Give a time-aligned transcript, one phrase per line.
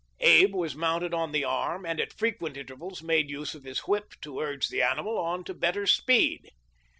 [0.21, 4.15] Abe was mounted on the arm, and at frequent intervals made use of his whip
[4.23, 6.49] to urge the animal on to better speed.